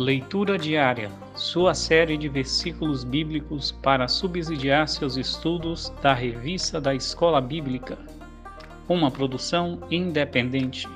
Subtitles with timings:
[0.00, 7.38] Leitura diária, sua série de versículos bíblicos para subsidiar seus estudos da Revista da Escola
[7.38, 7.98] Bíblica.
[8.88, 10.88] Uma produção independente.